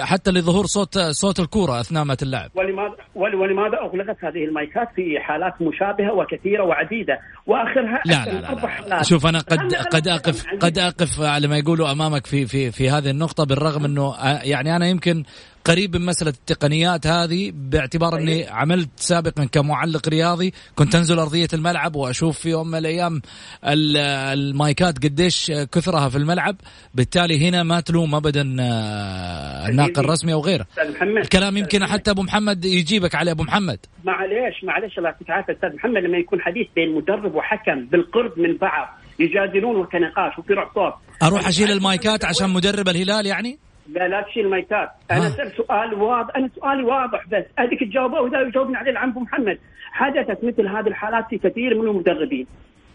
[0.00, 2.50] حتى لظهور صوت صوت الكورة أثناء ما اللعب.
[2.54, 9.02] ولماذا ولماذا أغلقت هذه المايكات في حالات مشابهة وكثيرة وعديدة؟ وآخرها لا لا, لا, لا.
[9.02, 13.10] شوف أنا قد قد أقف قد أقف على ما يقولوا أمامك في في في هذه
[13.10, 15.24] النقطة بالرغم إنه يعني أنا يمكن
[15.66, 21.96] قريب من مسألة التقنيات هذه باعتبار إني عملت سابقا كمعلق رياضي كنت أنزل أرضية الملعب
[21.96, 23.22] وأشوف في يوم من الأيام
[23.64, 26.56] المايكات قديش كثرها في الملعب.
[26.94, 30.66] بالتالي هنا ما تلوم ابدا آه، الناقل الرسمي أو غيره.
[31.02, 32.64] الكلام يمكن حتى أبو محمد.
[32.64, 33.78] يجيبك عليه أبو محمد.
[34.04, 35.52] معليش معليش الله يعطيك العافية.
[35.52, 40.94] أستاذ محمد لما يكون حديث بين مدرب وحكم بالقرب من بعض يجادلون وكنقاش وفي صوت.
[41.22, 44.90] أروح أشيل المايكات عشان مدرب الهلال يعني؟ لا لا تشيل مايكات.
[45.10, 47.44] أنا سأل سؤال واضح أنا سؤالي واضح بس.
[47.58, 49.58] هذيك تجاوبه وإذا يجاوبني عليه العم محمد.
[49.92, 52.46] حدثت مثل هذه الحالات في كثير من المدربين.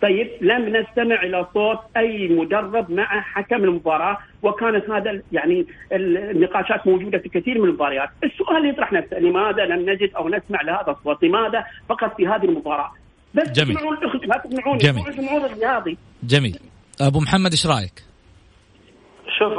[0.02, 7.18] طيب لم نستمع إلى صوت أي مدرب مع حكم المباراة وكانت هذا يعني النقاشات موجودة
[7.18, 11.24] في كثير من المباريات، السؤال اللي يطرح نفسه لماذا لم نجد أو نسمع لهذا الصوت؟
[11.24, 12.92] لماذا فقط في هذه المباراة؟
[13.34, 13.76] بس جميل.
[13.76, 15.04] تسمعون لا تسمعون جميل.
[15.46, 15.98] الرياضي.
[16.24, 16.60] جميل.
[17.02, 18.04] أبو محمد إيش رأيك؟
[19.40, 19.54] شوف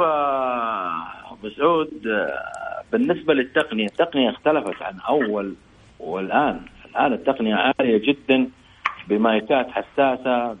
[1.43, 5.53] ابو سعود آه، بالنسبة للتقنية، التقنية اختلفت عن أول
[5.99, 8.49] والآن، الآن التقنية عالية جدا
[9.07, 10.57] بمايكات حساسة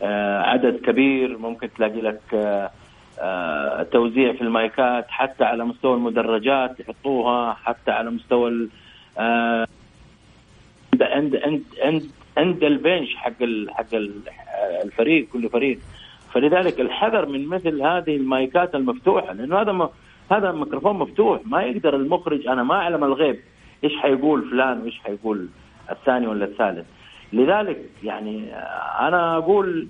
[0.00, 1.38] بعدد كبير.
[1.38, 2.70] ممكن تلاقي لك آه،
[3.20, 8.68] آه، توزيع في المايكات حتى على مستوى المدرجات يحطوها حتى على مستوى
[9.18, 9.66] آه،
[11.02, 12.02] عند عند عند
[12.36, 13.32] عند البنش حق
[13.68, 14.22] حق ال-
[14.84, 15.78] الفريق كل فريق.
[16.32, 19.88] فلذلك الحذر من مثل هذه المايكات المفتوحة لأنه هذا م-
[20.32, 23.38] هذا ميكروفون مفتوح ما يقدر المخرج أنا ما أعلم الغيب
[23.84, 25.48] إيش حيقول فلان وإيش حيقول
[25.90, 26.86] الثاني ولا الثالث.
[27.32, 28.54] لذلك يعني
[29.00, 29.88] أنا أقول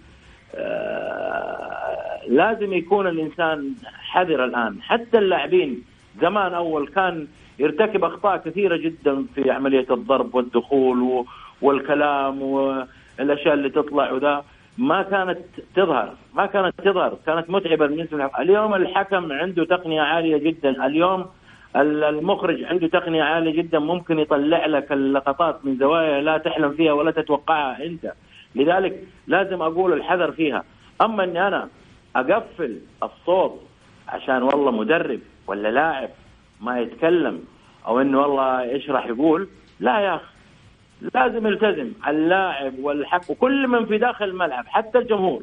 [0.55, 3.75] آه، لازم يكون الإنسان
[4.11, 4.83] حذر الآن.
[4.83, 5.83] حتى اللاعبين
[6.21, 7.27] زمان أول كان
[7.59, 11.25] يرتكب أخطاء كثيرة جدا في عملية الضرب والدخول
[11.63, 14.45] والكلام والأشياء اللي تطلع وذا.
[14.81, 15.39] ما كانت
[15.77, 18.43] تظهر ما كانت تظهر كانت متعبة بالنسبة للحكم.
[18.43, 20.87] اليوم الحكم عنده تقنية عالية جدا.
[20.87, 21.27] اليوم
[21.77, 23.79] ال- المخرج عنده تقنية عالية جدا.
[23.79, 28.13] ممكن يطلع لك اللقطات من زوايا لا تحلم فيها ولا تتوقعها أنت.
[28.55, 30.65] لذلك لازم أقول الحذر فيها.
[31.03, 31.69] أما إني أنا
[32.17, 33.61] أقفل الصوت
[34.09, 36.09] عشان والله مدرب ولا لاعب
[36.61, 37.41] ما يتكلم
[37.87, 39.49] أو إنه والله إيش راح يقول
[39.81, 40.25] لا يا أخي.
[41.15, 45.43] لازم يلتزم اللاعب والحق وكل من في داخل الملعب حتى الجمهور.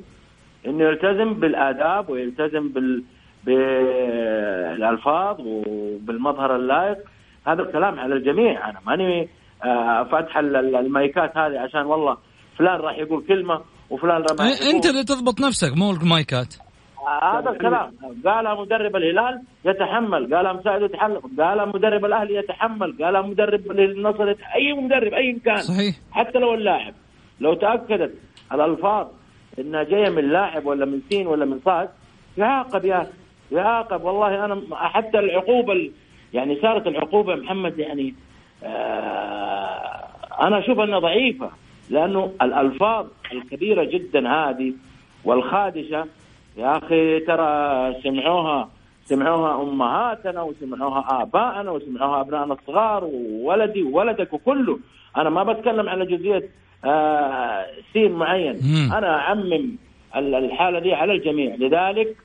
[0.68, 3.04] إنه يلتزم بالآداب ويلتزم بال
[3.46, 6.98] بالألفاظ وبالمظهر اللائق.
[7.48, 8.70] هذا الكلام على الجميع.
[8.70, 9.30] أنا ماني
[9.66, 12.18] آه، فاتح ال- ال- المايكات هذه عشان والله
[12.58, 16.56] فلان راح يقول كلمة وفلان راح إيه، يقول أنت اللي تضبط نفسك مو المايكات.
[17.24, 17.94] هذا الكلام.
[18.26, 24.74] قالها مدرب الهلال يتحمل قالها مساعد يتحمل قالها مدرب الأهلي يتحمل قالها مدرب النصر أي
[24.74, 25.96] مدرب أي كان صحيح.
[26.12, 26.94] حتى لو اللاعب
[27.40, 28.14] لو تأكدت
[28.54, 29.08] الألفاظ
[29.60, 31.90] إنها جاية من لاعب ولا من سين ولا من صاد
[32.38, 33.08] يعاقب يا
[33.52, 34.04] يعاقب.
[34.04, 35.92] والله أنا حتى العقوبة ال-
[36.34, 38.14] يعني صارت العقوبة محمد يعني
[38.64, 40.08] آه
[40.42, 41.50] أنا أشوف أنها ضعيفة
[41.90, 44.74] لأنه الألفاظ الكبيرة جدا هذه
[45.26, 46.06] والخادشة
[46.58, 47.48] يا أخي ترى
[48.04, 48.70] سمعوها
[49.06, 54.80] سمعوها أمهاتنا وسمعوها ابائنا وسمعوها أبنائنا الصغار وولدي وولدك وكله.
[55.18, 56.44] أنا ما بتكلم على جزئية
[56.86, 58.56] آه سين معين.
[58.64, 58.94] مم.
[58.94, 59.78] أنا أعمم
[60.16, 61.56] ال- الحالة دي على الجميع.
[61.56, 62.16] لذلك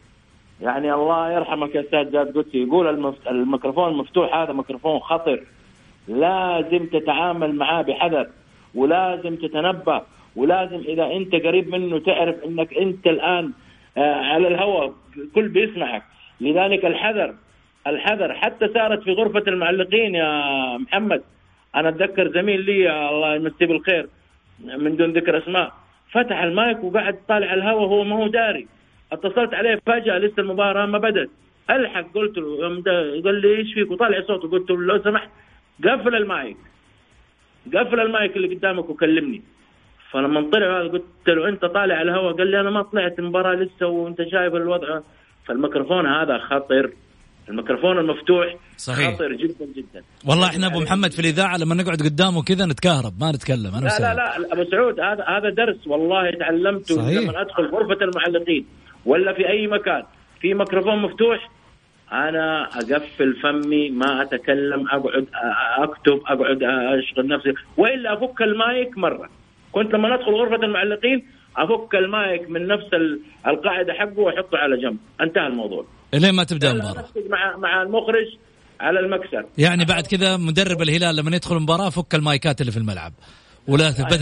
[0.62, 3.28] يعني الله يرحمك يا أستاذ جاد قدسي يقول المف...
[3.28, 5.42] الميكروفون المفتوح هذا ميكروفون خطر.
[6.08, 8.26] لازم تتعامل معاه بحذر
[8.74, 10.02] ولازم تتنبه
[10.36, 13.52] ولازم إذا أنت قريب منه تعرف إنك أنت الآن آه،
[13.96, 14.94] على الهواء.
[15.34, 16.02] كل بيسمعك.
[16.40, 17.34] لذلك الحذر
[17.86, 21.22] الحذر حتى صارت في غرفة المعلقين يا محمد.
[21.74, 24.08] أنا أتذكر زميل لي الله يمسيه بالخير
[24.60, 25.72] من دون ذكر أسماء
[26.10, 28.66] فتح المايك وقعد طالع الهواء وهو ما هو داري.
[29.12, 31.30] اتصلت عليه فجأة لسه المباراة ما بدأت.
[31.70, 32.58] ألحق قلت له
[33.24, 35.28] قال لي إيش فيك؟ وطالع صوته قلت له لو سمحت
[35.84, 36.56] قفل المايك.
[37.74, 39.42] قفل المايك اللي قدامك وكلمني.
[40.12, 43.54] فلما طلع هذا قلت له أنت طالع على الهواء؟ قال لي أنا ما طلعت المباراة
[43.54, 45.00] لسه وأنت شايف الوضع.
[45.46, 46.90] فالميكروفون هذا خطر
[47.48, 49.14] الميكروفون المفتوح صحيح.
[49.14, 50.02] خطر جدا جدا.
[50.28, 53.98] والله إحنا أبو محمد في الإذاعة لما نقعد قدامه كذا نتكهرب ما نتكلم أنا لا
[53.98, 54.14] لا.
[54.14, 57.22] لا أبو سعود هذا هذا درس والله تعلمته صحيح.
[57.22, 58.66] لما أدخل غرفة المعلقين
[59.06, 60.02] ولا في أي مكان.
[60.40, 61.50] في ميكروفون مفتوح.
[62.12, 65.26] أنا أقفل فمي ما أتكلم أقعد
[65.78, 69.28] أكتب أقعد أشغل نفسي وإلا أفك المايك مرة.
[69.72, 74.96] كنت لما ندخل غرفه المعلقين افك المايك من نفس ال- القاعده حقه واحطه على جنب
[75.20, 78.26] انتهى الموضوع الين ما تبدا المباراه مع مع المخرج
[78.80, 83.12] على المكسر يعني بعد كذا مدرب الهلال لما يدخل المباراه فك المايكات اللي في الملعب
[83.68, 84.16] ولا تبدا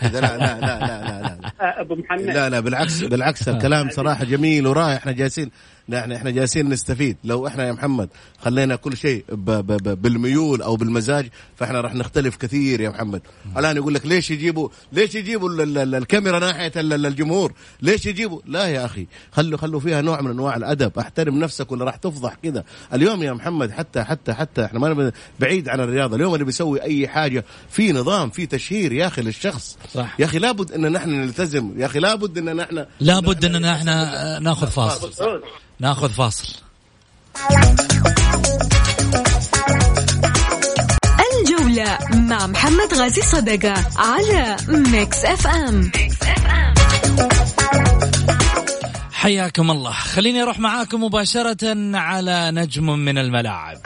[0.00, 1.50] كذا لا لا لا لا لا, لا.
[1.60, 5.50] آه، ابو محمد لا لا بالعكس بالعكس الكلام صراحة جميل ورائع إحنا جالسين
[5.98, 7.16] إحنا إحنا جالسين نستفيد.
[7.24, 11.94] لو إحنا يا محمد خلينا كل شيء ب ب ب بالميول أو بالمزاج فاحنا راح
[11.94, 13.22] نختلف كثير يا محمد.
[13.56, 17.52] الآن يقول لك ليش يجيبوا ليش يجيبوا ال- ال- ال- الكاميرا ناحية ال- ال- الجمهور؟
[17.82, 20.98] ليش يجيبوا لا يا أخي خلوا خلوا فيها نوع من أنواع الأدب.
[20.98, 22.64] أحترم نفسك ولا راح تفضح كذا.
[22.94, 26.16] اليوم يا محمد حتى حتى حتى إحنا ما بعيد عن الرياضة.
[26.16, 29.78] اليوم اللي بيسوي أي حاجة في نظام في تشهير يا أخي للشخص.
[29.94, 30.16] صح.
[30.20, 31.72] يا أخي لابد إن نحن نلتزم.
[31.76, 35.42] يا أخي لابد إن نحن لابد إننا إحنا ناخذ فاصل.
[35.80, 36.48] ناخذ فاصل.
[41.32, 45.90] الجولة مع محمد غازي صدقة على Mix FM
[49.12, 49.92] حياكم الله.
[49.92, 53.78] خليني أروح معاكم مباشرة على نجم من الملاعب.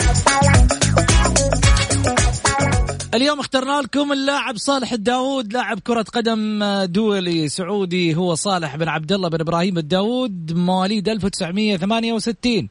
[3.14, 8.14] اليوم اخترنا لكم اللاعب صالح الداود لاعب كرة قدم دولي سعودي.
[8.16, 12.68] هو صالح بن عبد الله بن إبراهيم الداود مواليد 1968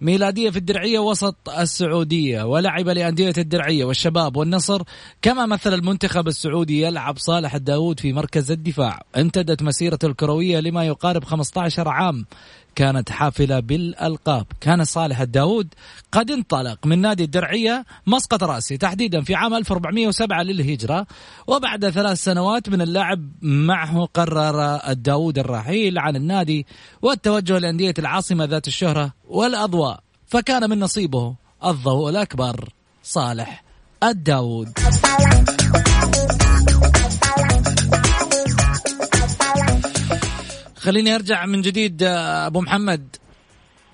[0.00, 4.82] ميلادية في الدرعية وسط السعودية ولعب لأندية الدرعية والشباب والنصر
[5.22, 9.02] كما مثل المنتخب السعودي يلعب صالح الداود في مركز الدفاع.
[9.16, 12.26] امتدت مسيرته الكروية لما يقارب 15 عام.
[12.74, 14.46] كانت حافلة بالألقاب.
[14.60, 15.74] كان صالح الداود
[16.12, 21.06] قد انطلق من نادي الدرعية مسقط رأسي تحديدا في عام 1407 للهجرة
[21.46, 26.66] وبعد ثلاث سنوات من اللعب معه قرر الداود الرحيل عن النادي
[27.02, 32.68] والتوجه لأندية العاصمة ذات الشهرة والأضواء فكان من نصيبه الضوء الأكبر
[33.02, 33.64] صالح
[34.02, 34.78] الداود
[40.82, 43.16] خليني أرجع من جديد آه، أبو محمد.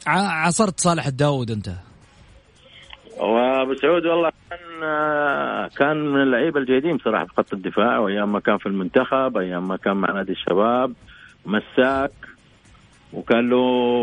[0.06, 1.68] عصرت صالح الداود أنت؟
[3.18, 8.40] وأبو سعود والله كان آه، كان من اللعيبة الجيدين بصراحة في خط الدفاع وأيام ما
[8.40, 10.92] كان في المنتخب أيام ما كان مع نادي الشباب.
[11.46, 12.12] مساك
[13.12, 13.62] وكان له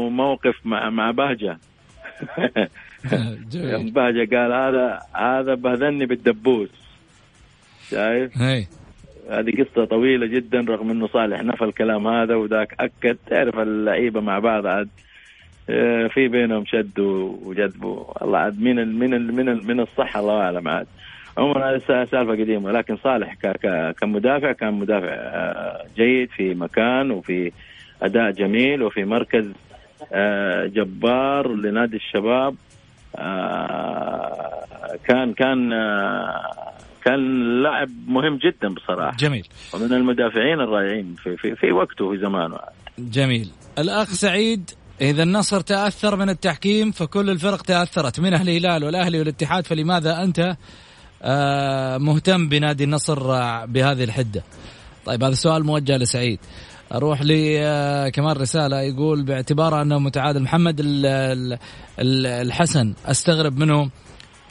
[0.10, 1.58] موقف مع مع بهجة.
[3.96, 6.70] بهجة قال هذا هذا بهذني بالدبوس.
[7.90, 8.42] شايف؟
[9.30, 13.18] هذه قصة طويلة جدا رغم إنه صالح نفى الكلام هذا وذاك أكد.
[13.30, 14.90] تعرف اللعيبة مع بعض عاد
[15.70, 18.06] آه، في بينهم شد وجذب.
[18.22, 20.88] الله عاد من ال من ال من ال من الصح الله أعلم عاد.
[21.38, 23.34] عموما هذه سالفة قديمة لكن صالح
[24.02, 27.52] كمدافع كان مدافع آه، جيد في مكان وفي
[28.02, 29.52] أداء جميل وفي مركز
[30.14, 32.56] آه، جبار لنادي الشباب.
[35.08, 35.74] كان كان
[37.06, 39.18] كان لاعب مهم جدا بصراحة.
[39.18, 39.48] جميل.
[39.74, 42.58] ومن المدافعين الرائعين في في, في وقته وفي زمانه.
[43.00, 43.52] جميل.
[43.80, 44.70] الأخ سعيد
[45.02, 50.56] إذا النصر تأثر من التحكيم فكل الفرق تأثرت من أهل الهلال والأهلي والاتحاد فلماذا أنت
[51.24, 53.20] آه، مهتم بنادي النصر
[53.66, 54.44] بهذه الحدة؟
[55.06, 56.40] طيب هذا سؤال موجه لسعيد.
[56.94, 60.42] أروح لي آه، كمان رسالة يقول باعتباره أنه متعادل.
[60.42, 60.82] محمد
[62.00, 63.90] الحسن أستغرب منه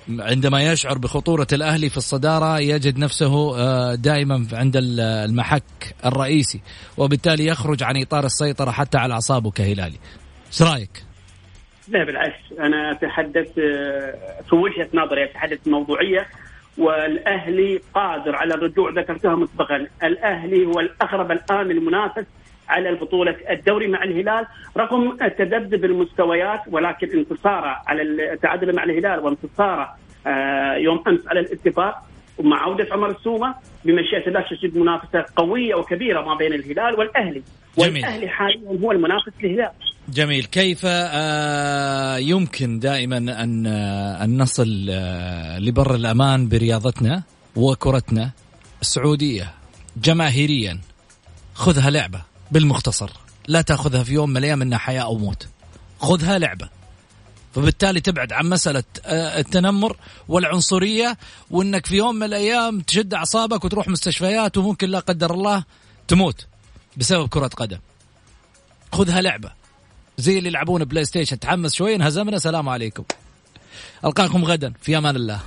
[0.09, 6.61] عندما يشعر بخطورة الأهلي في الصدارة يجد نفسه آه، دائما عند المحك الرئيسي
[6.97, 9.99] وبالتالي يخرج عن إطار السيطرة حتى على أعصابه كهلالي.
[10.47, 11.05] إيش رأيك؟
[11.89, 12.53] لا بالعكس.
[12.61, 16.27] أنا أتحدث آه، في وجهة نظري أتحدث موضوعية
[16.79, 22.25] والأهلي قادر على الرجوع ذكرتها مسبقا، الأهلي هو الاقرب الآن المنافس
[22.69, 24.47] على البطولة الدوري مع الهلال
[24.77, 29.97] رغم تذبذب المستويات ولكن انتصاره على التعادل مع الهلال وانتصاره
[30.27, 31.95] آه، يوم أمس على الاتفاق
[32.39, 37.43] ومع عودة عمر السومة بمشيئة الله تجد منافسة قوية وكبيرة ما بين الهلال والأهلي.
[37.79, 38.05] جميل.
[38.05, 39.71] والأهلي حاليا هو المنافس للهلال.
[40.09, 40.45] جميل.
[40.45, 44.67] كيف آه، يمكن دائما أن آه، أن نصل
[45.59, 47.23] لبر الأمان برياضتنا
[47.57, 48.31] وكرتنا
[48.81, 49.55] السعودية
[49.97, 50.81] جماهيريا؟
[51.55, 52.34] خذها لعبة.
[52.55, 53.11] بالمختصر.
[53.49, 55.49] لا تأخذها في يوم من الأيام انها حياة أو موت.
[56.01, 56.69] خذها لعبة.
[57.55, 59.97] فبالتالي تبعد عن مسألة آه، التنمر
[60.29, 61.19] والعنصرية
[61.51, 65.65] وإنك في يوم من الأيام تشد أعصابك وتروح مستشفيات وممكن لا قدر الله
[66.09, 66.47] تموت
[66.97, 67.79] بسبب كرة قدم.
[68.93, 69.53] خذها لعبة.
[70.19, 71.39] زي اللي يلعبون PlayStation.
[71.39, 72.39] تحمس شوي انهزمنا.
[72.39, 73.05] سلام عليكم.
[74.05, 74.73] ألقاكم غدا.
[74.83, 75.41] في أمان الله.